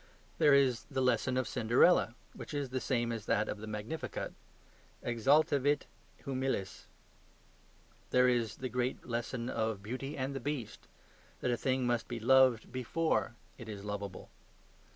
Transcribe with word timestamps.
There 0.39 0.55
is 0.55 0.85
the 0.85 0.99
lesson 0.99 1.37
of 1.37 1.47
"Cinderella," 1.47 2.15
which 2.33 2.55
is 2.55 2.71
the 2.71 2.81
same 2.81 3.11
as 3.11 3.27
that 3.27 3.47
of 3.47 3.59
the 3.59 3.67
Magnificat 3.67 4.33
EXALTAVIT 5.03 5.85
HUMILES. 6.25 6.87
There 8.09 8.27
is 8.27 8.55
the 8.55 8.69
great 8.69 9.05
lesson 9.05 9.47
of 9.47 9.83
"Beauty 9.83 10.17
and 10.17 10.35
the 10.35 10.39
Beast"; 10.39 10.87
that 11.41 11.51
a 11.51 11.55
thing 11.57 11.85
must 11.85 12.07
be 12.07 12.19
loved 12.19 12.71
BEFORE 12.71 13.35
it 13.59 13.69
is 13.69 13.83
loveable. 13.83 14.29